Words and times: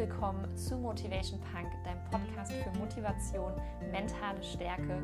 willkommen 0.00 0.56
zu 0.56 0.78
Motivation 0.78 1.38
Punk, 1.52 1.68
deinem 1.84 2.02
Podcast 2.10 2.52
für 2.52 2.78
Motivation, 2.78 3.52
mentale 3.92 4.42
Stärke 4.42 4.96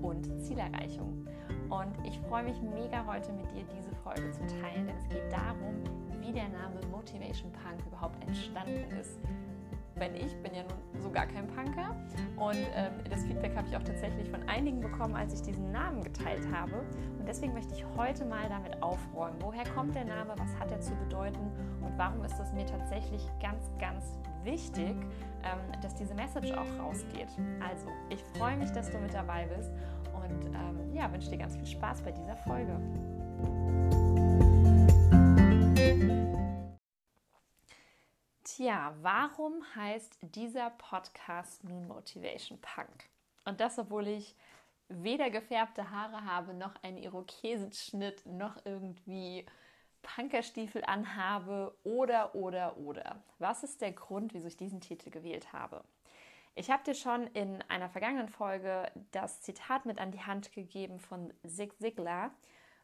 und 0.00 0.30
Zielerreichung. 0.40 1.26
Und 1.70 1.92
ich 2.06 2.20
freue 2.28 2.44
mich 2.44 2.62
mega 2.62 3.04
heute 3.04 3.32
mit 3.32 3.50
dir 3.50 3.64
diese 3.76 3.92
Folge 4.04 4.30
zu 4.30 4.46
teilen, 4.62 4.86
denn 4.86 4.96
es 4.96 5.08
geht 5.08 5.32
darum, 5.32 5.82
wie 6.20 6.32
der 6.32 6.48
Name 6.50 6.80
Motivation 6.92 7.50
Punk 7.50 7.84
überhaupt 7.84 8.22
entstanden 8.22 8.96
ist 8.96 9.18
wenn 9.96 10.14
ich 10.16 10.34
bin 10.42 10.54
ja 10.54 10.62
nun 10.62 11.02
so 11.02 11.10
gar 11.10 11.26
kein 11.26 11.46
Punker. 11.46 11.94
Und 12.36 12.56
ähm, 12.74 12.92
das 13.08 13.24
Feedback 13.24 13.56
habe 13.56 13.68
ich 13.68 13.76
auch 13.76 13.82
tatsächlich 13.82 14.28
von 14.28 14.42
einigen 14.48 14.80
bekommen, 14.80 15.14
als 15.14 15.34
ich 15.34 15.42
diesen 15.42 15.70
Namen 15.70 16.02
geteilt 16.02 16.46
habe. 16.52 16.80
Und 17.18 17.28
deswegen 17.28 17.54
möchte 17.54 17.74
ich 17.74 17.84
heute 17.96 18.24
mal 18.24 18.48
damit 18.48 18.82
aufräumen. 18.82 19.36
Woher 19.40 19.64
kommt 19.74 19.94
der 19.94 20.04
Name? 20.04 20.34
Was 20.36 20.58
hat 20.58 20.70
er 20.72 20.80
zu 20.80 20.94
bedeuten? 20.96 21.52
Und 21.80 21.96
warum 21.96 22.24
ist 22.24 22.38
es 22.40 22.52
mir 22.52 22.66
tatsächlich 22.66 23.22
ganz, 23.40 23.70
ganz 23.78 24.04
wichtig, 24.44 24.94
ähm, 25.42 25.80
dass 25.82 25.94
diese 25.94 26.14
Message 26.14 26.52
auch 26.52 26.78
rausgeht? 26.78 27.28
Also, 27.60 27.88
ich 28.10 28.22
freue 28.36 28.56
mich, 28.56 28.70
dass 28.70 28.90
du 28.90 28.98
mit 28.98 29.14
dabei 29.14 29.46
bist 29.46 29.70
und 30.14 30.46
ähm, 30.46 30.94
ja, 30.94 31.10
wünsche 31.12 31.30
dir 31.30 31.38
ganz 31.38 31.56
viel 31.56 31.66
Spaß 31.66 32.02
bei 32.02 32.12
dieser 32.12 32.36
Folge. 32.36 32.78
Tja, 38.44 38.94
warum 39.02 39.62
heißt 39.74 40.18
dieser 40.22 40.70
Podcast 40.70 41.64
nun 41.64 41.88
Motivation 41.88 42.60
Punk? 42.60 43.10
Und 43.44 43.60
das, 43.60 43.78
obwohl 43.78 44.06
ich 44.06 44.36
weder 44.88 45.30
gefärbte 45.30 45.90
Haare 45.90 46.24
habe, 46.24 46.54
noch 46.54 46.74
einen 46.82 46.98
Irokesenschnitt, 46.98 48.24
noch 48.26 48.56
irgendwie 48.64 49.44
Punkerstiefel 50.04 50.84
anhabe 50.84 51.76
oder, 51.82 52.34
oder, 52.34 52.76
oder. 52.76 53.22
Was 53.38 53.64
ist 53.64 53.80
der 53.80 53.92
Grund, 53.92 54.34
wieso 54.34 54.46
ich 54.46 54.56
diesen 54.56 54.80
Titel 54.80 55.10
gewählt 55.10 55.52
habe? 55.52 55.82
Ich 56.54 56.70
habe 56.70 56.84
dir 56.84 56.94
schon 56.94 57.26
in 57.28 57.62
einer 57.62 57.88
vergangenen 57.88 58.28
Folge 58.28 58.90
das 59.10 59.42
Zitat 59.42 59.86
mit 59.86 59.98
an 59.98 60.12
die 60.12 60.22
Hand 60.22 60.52
gegeben 60.52 61.00
von 61.00 61.32
Zig 61.44 61.76
Ziglar. 61.80 62.30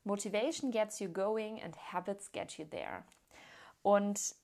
Motivation 0.03 0.73
gets 0.73 0.99
you 0.99 1.09
going 1.13 1.63
and 1.63 1.77
habits 1.93 2.33
get 2.33 2.59
you 2.59 2.65
there. 2.65 3.05
Und 3.83 4.35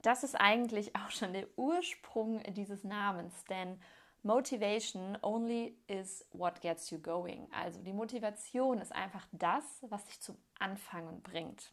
das 0.00 0.24
ist 0.24 0.34
eigentlich 0.36 0.96
auch 1.04 1.10
schon 1.10 1.34
der 1.34 1.46
Ursprung 1.58 2.42
dieses 2.54 2.82
Namens, 2.82 3.44
denn 3.44 3.78
Motivation 4.22 5.18
only 5.20 5.76
is 5.88 6.24
what 6.32 6.60
gets 6.60 6.90
you 6.90 6.98
going. 6.98 7.48
Also 7.52 7.82
die 7.82 7.92
Motivation 7.92 8.78
ist 8.78 8.92
einfach 8.92 9.26
das, 9.32 9.64
was 9.88 10.04
dich 10.04 10.20
zum 10.20 10.38
Anfangen 10.60 11.20
bringt. 11.22 11.72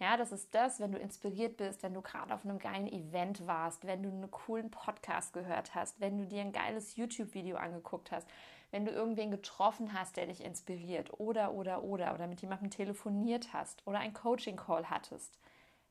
Ja, 0.00 0.16
das 0.16 0.30
ist 0.30 0.54
das, 0.54 0.78
wenn 0.78 0.92
du 0.92 0.98
inspiriert 0.98 1.56
bist, 1.56 1.82
wenn 1.82 1.94
du 1.94 2.02
gerade 2.02 2.32
auf 2.32 2.44
einem 2.44 2.58
geilen 2.58 2.86
Event 2.86 3.46
warst, 3.46 3.84
wenn 3.86 4.02
du 4.02 4.10
einen 4.10 4.30
coolen 4.30 4.70
Podcast 4.70 5.32
gehört 5.32 5.74
hast, 5.74 6.00
wenn 6.00 6.18
du 6.18 6.26
dir 6.26 6.40
ein 6.40 6.52
geiles 6.52 6.94
YouTube-Video 6.96 7.56
angeguckt 7.56 8.12
hast, 8.12 8.28
wenn 8.70 8.84
du 8.84 8.92
irgendwen 8.92 9.30
getroffen 9.30 9.92
hast, 9.92 10.16
der 10.16 10.26
dich 10.26 10.44
inspiriert 10.44 11.18
oder, 11.18 11.52
oder, 11.52 11.82
oder, 11.82 12.14
oder 12.14 12.26
mit 12.28 12.40
jemandem 12.42 12.70
telefoniert 12.70 13.52
hast 13.52 13.84
oder 13.86 13.98
ein 13.98 14.12
Coaching-Call 14.12 14.88
hattest 14.88 15.38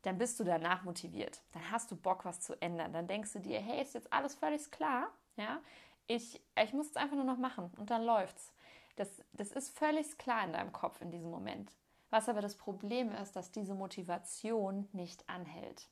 dann 0.07 0.17
bist 0.17 0.39
du 0.39 0.45
danach 0.45 0.83
motiviert. 0.83 1.41
Dann 1.51 1.69
hast 1.69 1.91
du 1.91 1.95
Bock, 1.95 2.23
was 2.23 2.39
zu 2.39 2.59
ändern. 2.61 2.93
Dann 2.93 3.07
denkst 3.07 3.33
du 3.33 3.39
dir, 3.39 3.59
hey, 3.59 3.81
ist 3.81 3.93
jetzt 3.93 4.11
alles 4.13 4.35
völlig 4.35 4.71
klar. 4.71 5.11
Ja, 5.35 5.59
ich, 6.07 6.41
ich 6.63 6.73
muss 6.73 6.87
es 6.87 6.95
einfach 6.95 7.15
nur 7.15 7.25
noch 7.25 7.37
machen 7.37 7.71
und 7.77 7.89
dann 7.89 8.03
läuft's. 8.03 8.53
Das, 8.95 9.09
das 9.33 9.51
ist 9.51 9.77
völlig 9.77 10.17
klar 10.17 10.45
in 10.45 10.53
deinem 10.53 10.71
Kopf 10.71 11.01
in 11.01 11.11
diesem 11.11 11.29
Moment. 11.29 11.71
Was 12.09 12.29
aber 12.29 12.41
das 12.41 12.55
Problem 12.55 13.11
ist, 13.11 13.35
dass 13.35 13.51
diese 13.51 13.73
Motivation 13.73 14.87
nicht 14.93 15.27
anhält. 15.29 15.89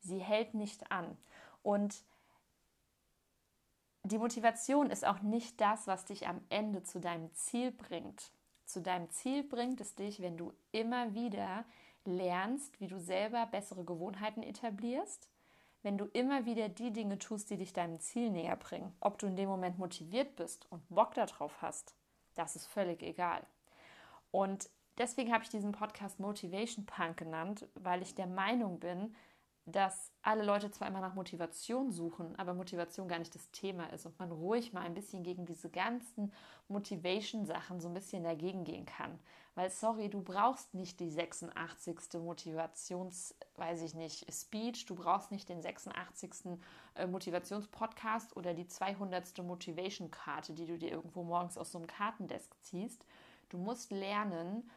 Sie 0.00 0.18
hält 0.18 0.54
nicht 0.54 0.90
an. 0.90 1.16
Und 1.62 2.04
die 4.04 4.18
Motivation 4.18 4.90
ist 4.90 5.06
auch 5.06 5.20
nicht 5.22 5.60
das, 5.60 5.86
was 5.86 6.04
dich 6.04 6.26
am 6.26 6.40
Ende 6.48 6.82
zu 6.82 6.98
deinem 6.98 7.32
Ziel 7.34 7.70
bringt. 7.70 8.32
Zu 8.64 8.82
deinem 8.82 9.10
Ziel 9.10 9.44
bringt 9.44 9.80
es 9.80 9.94
dich, 9.94 10.20
wenn 10.20 10.36
du 10.36 10.52
immer 10.72 11.14
wieder 11.14 11.64
lernst, 12.04 12.80
wie 12.80 12.88
du 12.88 12.98
selber 12.98 13.46
bessere 13.46 13.84
Gewohnheiten 13.84 14.42
etablierst, 14.42 15.28
wenn 15.82 15.98
du 15.98 16.06
immer 16.06 16.46
wieder 16.46 16.68
die 16.68 16.92
Dinge 16.92 17.18
tust, 17.18 17.50
die 17.50 17.56
dich 17.56 17.72
deinem 17.72 18.00
Ziel 18.00 18.30
näher 18.30 18.56
bringen. 18.56 18.94
Ob 19.00 19.18
du 19.18 19.26
in 19.26 19.36
dem 19.36 19.48
Moment 19.48 19.78
motiviert 19.78 20.34
bist 20.34 20.66
und 20.70 20.82
Bock 20.88 21.14
darauf 21.14 21.62
hast, 21.62 21.94
das 22.34 22.56
ist 22.56 22.66
völlig 22.66 23.02
egal. 23.02 23.46
Und 24.32 24.68
deswegen 24.98 25.32
habe 25.32 25.44
ich 25.44 25.50
diesen 25.50 25.72
Podcast 25.72 26.20
Motivation 26.20 26.86
Punk 26.86 27.18
genannt, 27.18 27.66
weil 27.74 28.02
ich 28.02 28.14
der 28.14 28.26
Meinung 28.26 28.80
bin, 28.80 29.14
dass 29.64 30.10
alle 30.22 30.44
Leute 30.44 30.70
zwar 30.72 30.88
immer 30.88 31.00
nach 31.00 31.14
Motivation 31.14 31.92
suchen, 31.92 32.36
aber 32.36 32.52
Motivation 32.52 33.06
gar 33.06 33.20
nicht 33.20 33.34
das 33.34 33.50
Thema 33.52 33.86
ist 33.92 34.06
und 34.06 34.18
man 34.18 34.32
ruhig 34.32 34.72
mal 34.72 34.80
ein 34.80 34.94
bisschen 34.94 35.22
gegen 35.22 35.46
diese 35.46 35.70
ganzen 35.70 36.32
Motivation-Sachen 36.68 37.80
so 37.80 37.88
ein 37.88 37.94
bisschen 37.94 38.24
dagegen 38.24 38.64
gehen 38.64 38.86
kann. 38.86 39.20
Weil, 39.54 39.70
sorry, 39.70 40.08
du 40.08 40.20
brauchst 40.20 40.74
nicht 40.74 40.98
die 40.98 41.10
86. 41.10 42.14
Motivations, 42.14 43.36
weiß 43.56 43.82
ich 43.82 43.94
nicht, 43.94 44.32
Speech, 44.32 44.86
du 44.86 44.96
brauchst 44.96 45.30
nicht 45.30 45.48
den 45.48 45.62
86. 45.62 46.58
Äh, 46.94 47.06
Motivationspodcast 47.06 48.36
oder 48.36 48.54
die 48.54 48.66
200. 48.66 49.44
Motivation-Karte, 49.44 50.54
die 50.54 50.66
du 50.66 50.76
dir 50.76 50.90
irgendwo 50.90 51.22
morgens 51.22 51.56
aus 51.56 51.70
so 51.70 51.78
einem 51.78 51.86
Kartendesk 51.86 52.56
ziehst. 52.62 53.04
Du 53.50 53.58
musst 53.58 53.90
lernen, 53.90 54.68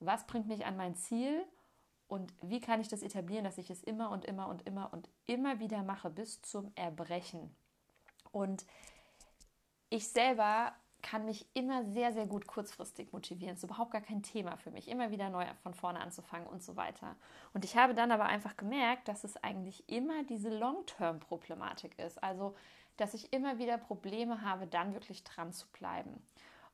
was 0.00 0.26
bringt 0.26 0.48
mich 0.48 0.66
an 0.66 0.76
mein 0.76 0.96
Ziel 0.96 1.44
und 2.08 2.34
wie 2.42 2.60
kann 2.60 2.80
ich 2.80 2.88
das 2.88 3.02
etablieren, 3.02 3.44
dass 3.44 3.58
ich 3.58 3.70
es 3.70 3.82
immer 3.82 4.10
und 4.10 4.24
immer 4.24 4.48
und 4.48 4.66
immer 4.66 4.92
und 4.92 5.08
immer 5.26 5.60
wieder 5.60 5.82
mache 5.82 6.10
bis 6.10 6.42
zum 6.42 6.72
Erbrechen. 6.74 7.54
Und 8.32 8.64
ich 9.90 10.08
selber 10.08 10.74
kann 11.02 11.24
mich 11.24 11.46
immer 11.54 11.84
sehr, 11.84 12.12
sehr 12.12 12.26
gut 12.26 12.46
kurzfristig 12.46 13.12
motivieren. 13.12 13.54
Das 13.54 13.64
ist 13.64 13.70
überhaupt 13.70 13.92
gar 13.92 14.00
kein 14.00 14.22
Thema 14.22 14.56
für 14.56 14.70
mich, 14.70 14.88
immer 14.88 15.10
wieder 15.10 15.30
neu 15.30 15.46
von 15.62 15.74
vorne 15.74 16.00
anzufangen 16.00 16.46
und 16.46 16.62
so 16.62 16.76
weiter. 16.76 17.16
Und 17.52 17.64
ich 17.64 17.76
habe 17.76 17.94
dann 17.94 18.12
aber 18.12 18.26
einfach 18.26 18.56
gemerkt, 18.56 19.08
dass 19.08 19.24
es 19.24 19.36
eigentlich 19.42 19.88
immer 19.88 20.24
diese 20.24 20.50
Long-Term-Problematik 20.50 21.98
ist. 21.98 22.22
Also, 22.22 22.54
dass 22.96 23.14
ich 23.14 23.32
immer 23.32 23.58
wieder 23.58 23.78
Probleme 23.78 24.42
habe, 24.42 24.66
dann 24.66 24.94
wirklich 24.94 25.24
dran 25.24 25.52
zu 25.52 25.66
bleiben. 25.68 26.22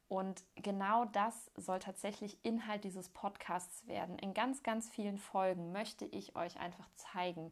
Und 0.09 0.45
genau 0.55 1.05
das 1.07 1.51
soll 1.57 1.81
tatsächlich 1.81 2.39
Inhalt 2.45 2.85
dieses 2.85 3.09
Podcasts 3.09 3.87
werden. 3.89 4.19
In 4.19 4.35
ganz, 4.35 4.63
ganz 4.63 4.89
vielen 4.89 5.19
Folgen 5.19 5.73
möchte 5.73 6.05
ich 6.05 6.37
euch 6.37 6.59
einfach 6.61 6.89
zeigen, 6.95 7.51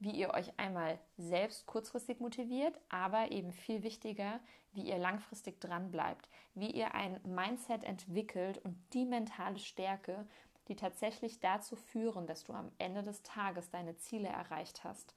wie 0.00 0.10
ihr 0.10 0.34
euch 0.34 0.58
einmal 0.58 0.98
selbst 1.16 1.66
kurzfristig 1.66 2.18
motiviert, 2.18 2.80
aber 2.88 3.30
eben 3.30 3.52
viel 3.52 3.84
wichtiger, 3.84 4.40
wie 4.72 4.82
ihr 4.82 4.98
langfristig 4.98 5.60
dran 5.60 5.92
bleibt, 5.92 6.28
wie 6.54 6.70
ihr 6.70 6.94
ein 6.94 7.20
Mindset 7.24 7.84
entwickelt 7.84 8.58
und 8.58 8.76
die 8.94 9.04
mentale 9.04 9.60
Stärke, 9.60 10.26
die 10.66 10.74
tatsächlich 10.74 11.38
dazu 11.38 11.76
führen, 11.76 12.26
dass 12.26 12.42
du 12.42 12.52
am 12.52 12.72
Ende 12.78 13.04
des 13.04 13.22
Tages 13.22 13.70
deine 13.70 13.96
Ziele 13.96 14.28
erreicht 14.28 14.82
hast. 14.82 15.14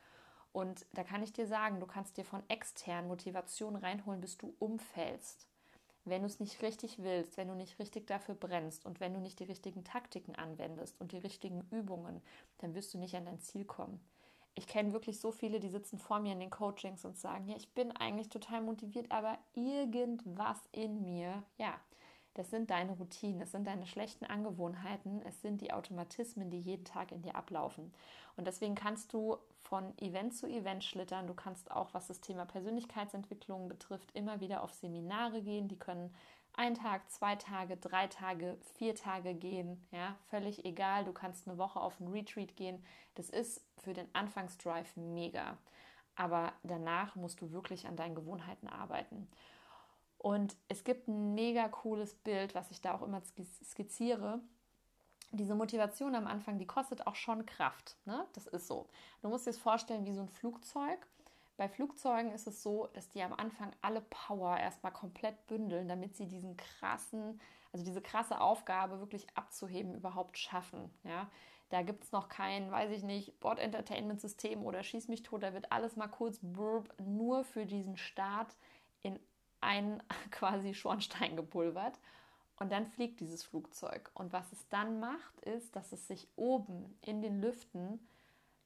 Und 0.51 0.85
da 0.93 1.03
kann 1.03 1.23
ich 1.23 1.33
dir 1.33 1.47
sagen, 1.47 1.79
du 1.79 1.87
kannst 1.87 2.17
dir 2.17 2.25
von 2.25 2.43
extern 2.47 3.07
Motivation 3.07 3.75
reinholen, 3.75 4.21
bis 4.21 4.37
du 4.37 4.55
umfällst. 4.59 5.47
Wenn 6.05 6.21
du 6.21 6.27
es 6.27 6.39
nicht 6.39 6.61
richtig 6.61 7.01
willst, 7.01 7.35
wenn 7.35 7.47
du 7.47 7.55
nicht 7.55 7.79
richtig 7.79 8.07
dafür 8.07 8.35
brennst 8.35 8.85
und 8.85 8.99
wenn 8.99 9.13
du 9.13 9.19
nicht 9.19 9.39
die 9.39 9.45
richtigen 9.45 9.83
Taktiken 9.83 10.35
anwendest 10.35 10.99
und 11.01 11.11
die 11.11 11.17
richtigen 11.17 11.67
Übungen, 11.71 12.21
dann 12.59 12.75
wirst 12.75 12.93
du 12.93 12.99
nicht 12.99 13.15
an 13.15 13.25
dein 13.25 13.39
Ziel 13.39 13.65
kommen. 13.65 13.99
Ich 14.53 14.67
kenne 14.67 14.93
wirklich 14.93 15.19
so 15.19 15.31
viele, 15.31 15.59
die 15.59 15.67
sitzen 15.69 15.99
vor 15.99 16.19
mir 16.19 16.31
in 16.31 16.39
den 16.39 16.49
Coachings 16.49 17.03
und 17.03 17.17
sagen, 17.17 17.47
ja, 17.47 17.57
ich 17.57 17.73
bin 17.73 17.91
eigentlich 17.91 18.29
total 18.29 18.61
motiviert, 18.61 19.11
aber 19.11 19.37
irgendwas 19.53 20.59
in 20.71 21.01
mir, 21.01 21.43
ja, 21.57 21.73
das 22.35 22.49
sind 22.49 22.69
deine 22.69 22.91
Routinen, 22.91 23.41
es 23.41 23.51
sind 23.51 23.65
deine 23.65 23.87
schlechten 23.87 24.25
Angewohnheiten, 24.25 25.21
es 25.25 25.41
sind 25.41 25.61
die 25.61 25.73
Automatismen, 25.73 26.49
die 26.49 26.59
jeden 26.59 26.85
Tag 26.85 27.11
in 27.11 27.21
dir 27.21 27.35
ablaufen. 27.35 27.93
Und 28.37 28.45
deswegen 28.45 28.75
kannst 28.75 29.13
du 29.13 29.37
von 29.63 29.97
Event 29.97 30.35
zu 30.35 30.45
Event 30.45 30.83
schlittern. 30.83 31.27
Du 31.27 31.33
kannst 31.33 31.71
auch, 31.71 31.93
was 31.93 32.07
das 32.07 32.21
Thema 32.21 32.45
Persönlichkeitsentwicklung 32.45 33.67
betrifft, 33.69 34.11
immer 34.13 34.41
wieder 34.41 34.63
auf 34.63 34.73
Seminare 34.73 35.41
gehen. 35.41 35.67
Die 35.67 35.79
können 35.79 36.13
ein 36.53 36.75
Tag, 36.75 37.09
zwei 37.09 37.35
Tage, 37.35 37.77
drei 37.77 38.07
Tage, 38.07 38.57
vier 38.77 38.95
Tage 38.95 39.33
gehen. 39.33 39.85
Ja, 39.91 40.15
völlig 40.29 40.65
egal. 40.65 41.05
Du 41.05 41.13
kannst 41.13 41.47
eine 41.47 41.57
Woche 41.57 41.79
auf 41.79 41.99
ein 41.99 42.07
Retreat 42.09 42.55
gehen. 42.55 42.83
Das 43.15 43.29
ist 43.29 43.61
für 43.77 43.93
den 43.93 44.07
Anfangsdrive 44.13 44.95
mega. 44.97 45.57
Aber 46.15 46.53
danach 46.63 47.15
musst 47.15 47.41
du 47.41 47.51
wirklich 47.51 47.87
an 47.87 47.95
deinen 47.95 48.15
Gewohnheiten 48.15 48.67
arbeiten. 48.67 49.27
Und 50.25 50.57
es 50.69 50.83
gibt 50.83 51.07
ein 51.07 51.35
mega 51.35 51.67
cooles 51.67 52.15
Bild, 52.15 52.55
was 52.55 52.71
ich 52.71 52.81
da 52.81 52.95
auch 52.95 53.03
immer 53.03 53.21
skizziere. 53.21 54.39
Diese 55.31 55.53
Motivation 55.53 56.15
am 56.15 56.25
Anfang, 56.25 56.57
die 56.57 56.65
kostet 56.65 57.05
auch 57.05 57.13
schon 57.13 57.45
Kraft. 57.45 57.95
Ne? 58.05 58.25
Das 58.33 58.47
ist 58.47 58.65
so. 58.65 58.87
Du 59.21 59.29
musst 59.29 59.45
dir 59.45 59.51
das 59.51 59.59
vorstellen 59.59 60.03
wie 60.03 60.15
so 60.15 60.21
ein 60.21 60.29
Flugzeug. 60.29 60.97
Bei 61.57 61.69
Flugzeugen 61.69 62.31
ist 62.31 62.47
es 62.47 62.63
so, 62.63 62.89
dass 62.93 63.07
die 63.09 63.21
am 63.21 63.33
Anfang 63.33 63.71
alle 63.83 64.01
Power 64.01 64.57
erstmal 64.57 64.91
komplett 64.91 65.45
bündeln, 65.45 65.87
damit 65.87 66.15
sie 66.15 66.25
diesen 66.25 66.57
krassen, 66.57 67.39
also 67.71 67.85
diese 67.85 68.01
krasse 68.01 68.41
Aufgabe 68.41 68.99
wirklich 68.99 69.27
abzuheben, 69.35 69.93
überhaupt 69.93 70.39
schaffen. 70.39 70.89
Ja? 71.03 71.29
Da 71.69 71.83
gibt 71.83 72.03
es 72.03 72.11
noch 72.11 72.29
kein, 72.29 72.71
weiß 72.71 72.89
ich 72.89 73.03
nicht, 73.03 73.39
Bord-Entertainment-System 73.41 74.63
oder 74.63 74.81
Schieß 74.81 75.07
mich 75.07 75.21
tot. 75.21 75.43
Da 75.43 75.53
wird 75.53 75.71
alles 75.71 75.95
mal 75.95 76.07
kurz 76.07 76.39
burp, 76.41 76.91
nur 76.99 77.43
für 77.43 77.67
diesen 77.67 77.95
Start 77.95 78.55
in 78.55 78.55
einen 79.65 80.01
quasi 80.31 80.73
Schornstein 80.73 81.35
gepulvert. 81.35 81.99
Und 82.57 82.71
dann 82.71 82.87
fliegt 82.87 83.19
dieses 83.19 83.43
Flugzeug. 83.43 84.09
Und 84.13 84.31
was 84.31 84.53
es 84.53 84.67
dann 84.69 85.01
macht, 85.01 85.41
ist, 85.41 85.75
dass 85.75 85.91
es 85.91 86.07
sich 86.07 86.29
oben 86.37 86.97
in 87.01 87.21
den 87.21 87.41
Lüften 87.41 87.99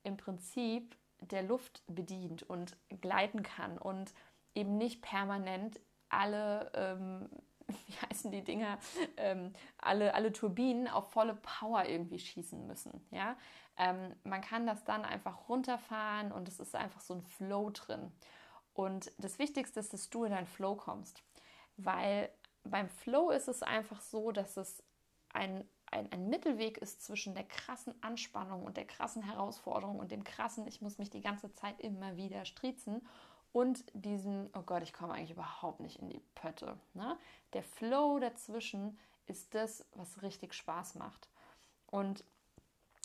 im 0.04 0.16
Prinzip 0.16 0.96
der 1.22 1.42
Luft 1.44 1.81
bedient 1.88 2.44
und 2.44 2.78
gleiten 3.01 3.42
kann 3.42 3.78
und 3.78 4.13
eben 4.54 4.78
nicht 4.78 5.01
permanent 5.01 5.80
alle, 6.10 6.72
ähm, 6.75 7.30
wie 7.68 7.94
heißen 8.07 8.31
die 8.31 8.44
Dinger, 8.44 8.78
ähm, 9.18 9.54
alle, 9.80 10.13
alle 10.13 10.31
Turbinen 10.31 10.88
auf 10.88 11.12
volle 11.12 11.36
Power 11.36 11.86
irgendwie 11.86 12.19
schießen 12.19 12.68
müssen. 12.68 13.06
Ja? 13.12 13.36
Ähm, 13.78 14.16
man 14.24 14.42
kann 14.42 14.68
das 14.68 14.84
dann 14.84 15.04
einfach 15.04 15.50
runterfahren 15.50 16.31
und 16.31 16.48
es 16.48 16.60
ist 16.60 16.75
einfach 16.75 17.01
so 17.01 17.16
ein 17.16 17.24
Flow 17.24 17.72
drin. 17.72 18.12
Und 18.79 19.11
das 19.17 19.39
Wichtigste 19.39 19.81
ist, 19.81 19.91
dass 19.91 20.09
du 20.09 20.23
in 20.23 20.31
deinen 20.31 20.47
Flow 20.47 20.73
kommst, 20.73 21.21
weil 21.75 22.29
beim 22.63 22.87
Flow 22.87 23.29
ist 23.29 23.49
es 23.49 23.61
einfach 23.61 23.99
so, 23.99 24.31
dass 24.31 24.55
es 24.55 24.81
ein, 25.33 25.67
ein, 25.91 26.09
ein, 26.13 26.29
Mittelweg 26.29 26.77
ist 26.77 27.03
zwischen 27.03 27.35
der 27.35 27.43
krassen 27.43 27.93
Anspannung 28.01 28.63
und 28.63 28.77
der 28.77 28.87
krassen 28.87 29.21
Herausforderung 29.21 29.99
und 29.99 30.13
dem 30.13 30.23
krassen, 30.23 30.65
ich 30.65 30.79
muss 30.79 30.97
mich 30.97 31.09
die 31.09 31.19
ganze 31.19 31.51
Zeit 31.51 31.81
immer 31.81 32.15
wieder 32.15 32.45
striezen 32.45 33.05
und 33.51 33.83
diesem, 33.91 34.49
oh 34.53 34.61
Gott, 34.61 34.83
ich 34.83 34.93
komme 34.93 35.11
eigentlich 35.11 35.31
überhaupt 35.31 35.81
nicht 35.81 35.99
in 35.99 36.07
die 36.07 36.21
Pötte. 36.33 36.79
Ne? 36.93 37.17
Der 37.51 37.63
Flow 37.63 38.17
dazwischen 38.17 38.97
ist 39.25 39.55
das, 39.55 39.85
was 39.91 40.21
richtig 40.21 40.53
Spaß 40.53 40.95
macht. 40.95 41.27
Und 41.87 42.23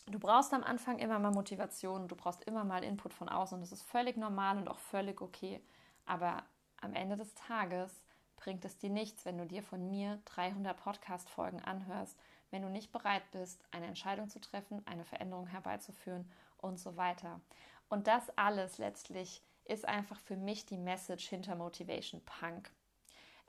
du 0.07 0.19
brauchst 0.19 0.53
am 0.53 0.65
Anfang 0.65 0.99
immer 0.99 1.19
mal 1.19 1.33
Motivation, 1.33 2.09
du 2.09 2.17
brauchst 2.17 2.45
immer 2.45 2.65
mal 2.65 2.85
Input 2.85 3.15
von 3.15 3.29
außen 3.29 3.57
und 3.57 3.63
das 3.63 3.73
ist 3.73 3.83
völlig 3.83 4.17
normal 4.17 4.59
und 4.59 4.69
auch 4.69 4.79
völlig 4.79 5.21
okay. 5.21 5.61
Aber 6.07 6.45
am 6.81 6.95
Ende 6.95 7.17
des 7.17 7.35
Tages 7.35 8.03
bringt 8.37 8.65
es 8.65 8.77
dir 8.79 8.91
nichts, 8.91 9.25
wenn 9.25 9.39
du 9.39 9.47
dir 9.47 9.63
von 9.63 9.89
mir 9.89 10.21
300 10.27 10.77
Podcast-Folgen 10.77 11.61
anhörst, 11.63 12.19
wenn 12.51 12.63
du 12.63 12.69
nicht 12.69 12.93
bereit 12.93 13.29
bist, 13.33 13.65
eine 13.71 13.87
Entscheidung 13.87 14.29
zu 14.29 14.41
treffen, 14.41 14.87
eine 14.87 15.05
Veränderung 15.05 15.47
herbeizuführen 15.47 16.31
und 16.59 16.79
so 16.79 16.97
weiter. 16.97 17.41
Und 17.89 18.07
das 18.07 18.37
alles 18.37 18.79
letztlich 18.79 19.43
ist 19.65 19.87
einfach 19.87 20.21
für 20.21 20.37
mich 20.37 20.67
die 20.67 20.77
Message 20.77 21.29
hinter 21.29 21.57
Motivation 21.57 22.21
Punk. 22.25 22.71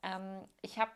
Ähm, 0.01 0.48
ich 0.62 0.80
habe 0.80 0.92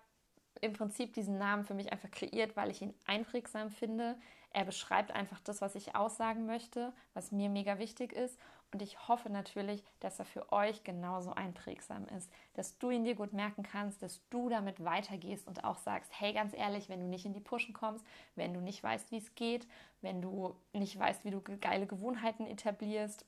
im 0.62 0.74
Prinzip 0.74 1.14
diesen 1.14 1.38
Namen 1.38 1.64
für 1.64 1.74
mich 1.74 1.92
einfach 1.92 2.12
kreiert, 2.12 2.56
weil 2.56 2.70
ich 2.70 2.82
ihn 2.82 2.94
einprägsam 3.06 3.70
finde. 3.70 4.16
Er 4.52 4.66
beschreibt 4.66 5.12
einfach 5.12 5.40
das, 5.42 5.62
was 5.62 5.76
ich 5.76 5.96
aussagen 5.96 6.46
möchte, 6.46 6.92
was 7.14 7.32
mir 7.32 7.50
mega 7.50 7.80
wichtig 7.80 8.14
ist. 8.14 8.38
Und 8.72 8.82
ich 8.84 9.08
hoffe 9.08 9.30
natürlich, 9.30 9.84
dass 10.00 10.20
er 10.20 10.26
für 10.26 10.52
euch 10.52 10.84
genauso 10.84 11.34
einprägsam 11.34 12.06
ist, 12.10 12.32
dass 12.54 12.78
du 12.78 12.92
ihn 12.92 13.04
dir 13.04 13.16
gut 13.16 13.34
merken 13.34 13.64
kannst, 13.64 14.04
dass 14.04 14.22
du 14.30 14.48
damit 14.48 14.84
weitergehst 14.84 15.48
und 15.48 15.64
auch 15.64 15.78
sagst, 15.78 16.12
hey, 16.20 16.34
ganz 16.34 16.54
ehrlich, 16.56 16.88
wenn 16.88 17.00
du 17.00 17.08
nicht 17.08 17.26
in 17.26 17.34
die 17.34 17.40
Pushen 17.40 17.74
kommst, 17.74 18.06
wenn 18.36 18.54
du 18.54 18.62
nicht 18.62 18.84
weißt, 18.84 19.12
wie 19.12 19.18
es 19.18 19.34
geht, 19.34 19.68
wenn 20.02 20.22
du 20.22 20.56
nicht 20.74 21.00
weißt, 21.00 21.26
wie 21.26 21.32
du 21.32 21.42
geile 21.42 21.88
Gewohnheiten 21.88 22.46
etablierst 22.46 23.26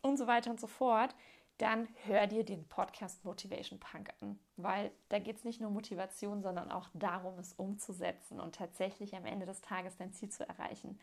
und 0.00 0.16
so 0.16 0.26
weiter 0.26 0.50
und 0.50 0.60
so 0.60 0.66
fort, 0.66 1.14
dann 1.60 1.88
hör 2.04 2.26
dir 2.26 2.44
den 2.44 2.66
Podcast 2.68 3.24
Motivation 3.24 3.78
Punk 3.78 4.10
an, 4.20 4.38
weil 4.56 4.90
da 5.08 5.18
geht 5.18 5.36
es 5.36 5.44
nicht 5.44 5.60
nur 5.60 5.68
um 5.68 5.74
Motivation, 5.74 6.42
sondern 6.42 6.70
auch 6.70 6.88
darum, 6.94 7.38
es 7.38 7.52
umzusetzen 7.54 8.40
und 8.40 8.54
tatsächlich 8.54 9.14
am 9.14 9.26
Ende 9.26 9.46
des 9.46 9.60
Tages 9.60 9.96
dein 9.96 10.12
Ziel 10.12 10.30
zu 10.30 10.48
erreichen. 10.48 10.98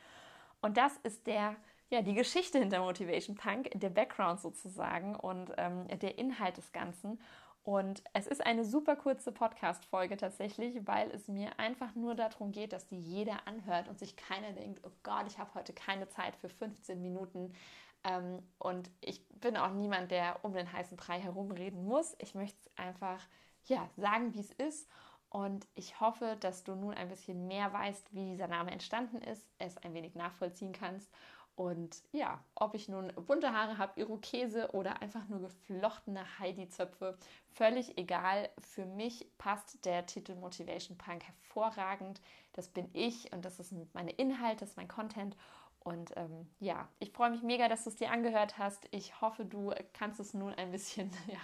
Und 0.61 0.77
das 0.77 0.97
ist 1.03 1.27
der 1.27 1.55
ja, 1.89 2.01
die 2.01 2.15
Geschichte 2.15 2.59
hinter 2.59 2.81
Motivation 2.81 3.37
Punk, 3.37 3.69
der 3.73 3.89
Background 3.89 4.41
sozusagen 4.41 5.15
und 5.15 5.51
ähm, 5.57 5.87
der 5.99 6.17
Inhalt 6.17 6.57
des 6.57 6.73
Ganzen. 6.73 7.19
Und 7.63 8.01
es 8.13 8.27
ist 8.27 8.45
eine 8.45 8.63
super 8.63 8.95
kurze 8.95 9.31
Podcast-Folge 9.31 10.15
tatsächlich, 10.15 10.87
weil 10.87 11.11
es 11.11 11.27
mir 11.27 11.59
einfach 11.59 11.95
nur 11.95 12.15
darum 12.15 12.51
geht, 12.51 12.71
dass 12.71 12.87
die 12.87 12.99
jeder 12.99 13.45
anhört 13.45 13.89
und 13.89 13.99
sich 13.99 14.15
keiner 14.15 14.53
denkt, 14.53 14.79
oh 14.85 14.91
Gott, 15.03 15.25
ich 15.27 15.37
habe 15.37 15.53
heute 15.53 15.73
keine 15.73 16.07
Zeit 16.07 16.35
für 16.37 16.47
15 16.47 17.01
Minuten. 17.01 17.53
Ähm, 18.03 18.41
und 18.57 18.89
ich 19.01 19.27
bin 19.29 19.57
auch 19.57 19.71
niemand, 19.71 20.11
der 20.11 20.43
um 20.43 20.53
den 20.53 20.71
heißen 20.71 20.97
Brei 20.97 21.19
herumreden 21.19 21.85
muss. 21.85 22.15
Ich 22.19 22.35
möchte 22.35 22.57
es 22.59 22.77
einfach 22.77 23.25
ja, 23.65 23.89
sagen, 23.97 24.33
wie 24.33 24.39
es 24.39 24.51
ist. 24.51 24.89
Und 25.29 25.67
ich 25.75 25.99
hoffe, 25.99 26.37
dass 26.39 26.63
du 26.63 26.75
nun 26.75 26.93
ein 26.93 27.09
bisschen 27.09 27.47
mehr 27.47 27.73
weißt, 27.73 28.13
wie 28.13 28.25
dieser 28.31 28.47
Name 28.47 28.71
entstanden 28.71 29.17
ist, 29.17 29.45
es 29.59 29.77
ein 29.77 29.93
wenig 29.93 30.15
nachvollziehen 30.15 30.71
kannst 30.71 31.11
und 31.57 32.03
ja, 32.11 32.39
ob 32.53 32.75
ich 32.75 32.87
nun 32.87 33.11
bunte 33.25 33.51
Haare 33.51 33.79
habe, 33.79 33.99
Irokese 33.99 34.69
oder 34.73 35.01
einfach 35.01 35.27
nur 35.27 35.39
geflochtene 35.39 36.23
Heidi-Zöpfe, 36.37 37.17
völlig 37.49 37.97
egal. 37.97 38.47
Für 38.59 38.85
mich 38.85 39.27
passt 39.39 39.83
der 39.83 40.05
Titel 40.05 40.35
Motivation 40.35 40.99
Punk 40.99 41.23
hervorragend. 41.23 42.21
Das 42.53 42.67
bin 42.67 42.87
ich 42.93 43.33
und 43.33 43.43
das 43.43 43.59
ist 43.59 43.73
meine 43.95 44.11
Inhalte, 44.11 44.59
das 44.59 44.69
ist 44.69 44.77
mein 44.77 44.87
Content. 44.87 45.35
Und 45.79 46.11
ähm, 46.17 46.47
ja, 46.59 46.89
ich 46.99 47.11
freue 47.11 47.31
mich 47.31 47.43
mega, 47.43 47.69
dass 47.69 47.83
du 47.85 47.89
es 47.89 47.95
dir 47.95 48.11
angehört 48.11 48.57
hast. 48.57 48.87
Ich 48.91 49.21
hoffe, 49.21 49.45
du 49.45 49.73
kannst 49.93 50.19
es 50.19 50.33
nun 50.33 50.53
ein 50.53 50.71
bisschen 50.71 51.11
ja, 51.27 51.39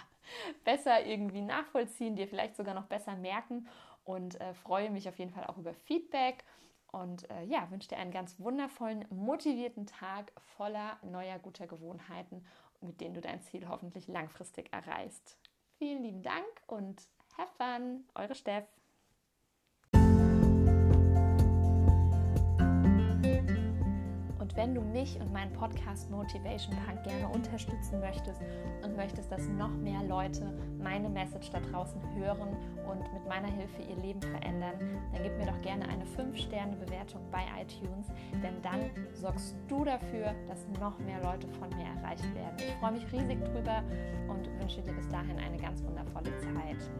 besser 0.64 1.04
irgendwie 1.06 1.42
nachvollziehen, 1.42 2.16
dir 2.16 2.28
vielleicht 2.28 2.56
sogar 2.56 2.74
noch 2.74 2.86
besser 2.86 3.16
merken 3.16 3.66
und 4.04 4.40
äh, 4.40 4.54
freue 4.54 4.90
mich 4.90 5.08
auf 5.08 5.18
jeden 5.18 5.32
Fall 5.32 5.46
auch 5.46 5.56
über 5.56 5.74
Feedback. 5.74 6.44
Und 6.92 7.28
äh, 7.30 7.42
ja, 7.44 7.68
wünsche 7.70 7.88
dir 7.88 7.96
einen 7.96 8.12
ganz 8.12 8.38
wundervollen, 8.38 9.04
motivierten 9.10 9.86
Tag 9.86 10.30
voller 10.56 10.98
neuer 11.02 11.40
guter 11.40 11.66
Gewohnheiten, 11.66 12.46
mit 12.80 13.00
denen 13.00 13.14
du 13.14 13.20
dein 13.20 13.42
Ziel 13.42 13.68
hoffentlich 13.68 14.06
langfristig 14.06 14.72
erreichst. 14.72 15.36
Vielen 15.78 16.02
lieben 16.04 16.22
Dank 16.22 16.46
und 16.68 17.02
have 17.36 17.50
fun, 17.58 18.04
eure 18.14 18.36
Steff. 18.36 18.64
Du 24.74 24.80
mich 24.80 25.18
und 25.20 25.32
meinen 25.32 25.52
Podcast 25.52 26.10
Motivation 26.10 26.76
Punk 26.86 27.02
gerne 27.04 27.28
unterstützen 27.28 28.00
möchtest 28.00 28.40
und 28.82 28.96
möchtest, 28.96 29.30
dass 29.30 29.46
noch 29.48 29.74
mehr 29.76 30.02
Leute 30.02 30.52
meine 30.82 31.08
Message 31.08 31.50
da 31.50 31.60
draußen 31.60 32.00
hören 32.16 32.56
und 32.88 33.12
mit 33.12 33.26
meiner 33.28 33.48
Hilfe 33.48 33.82
ihr 33.82 33.96
Leben 33.96 34.20
verändern, 34.20 34.74
dann 35.12 35.22
gib 35.22 35.36
mir 35.38 35.46
doch 35.46 35.60
gerne 35.62 35.88
eine 35.88 36.04
5-Sterne-Bewertung 36.04 37.22
bei 37.30 37.44
iTunes, 37.60 38.06
denn 38.42 38.60
dann 38.62 38.90
sorgst 39.12 39.56
du 39.68 39.84
dafür, 39.84 40.34
dass 40.48 40.66
noch 40.80 40.98
mehr 40.98 41.22
Leute 41.22 41.48
von 41.48 41.68
mir 41.70 41.86
erreicht 42.00 42.34
werden. 42.34 42.56
Ich 42.58 42.74
freue 42.80 42.92
mich 42.92 43.12
riesig 43.12 43.42
drüber 43.44 43.82
und 44.28 44.48
wünsche 44.60 44.82
dir 44.82 44.92
bis 44.92 45.08
dahin 45.08 45.38
eine 45.38 45.56
ganz 45.58 45.82
wundervolle 45.82 46.30
Zeit. 46.38 46.90